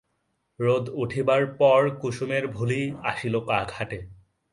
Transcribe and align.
রোদ 0.59 0.85
উঠিবার 0.93 1.43
পর 1.57 1.81
কুসুমের 1.99 2.43
ভুলি 2.47 2.81
আসিল 3.03 3.35
ঘাটে। 3.69 3.99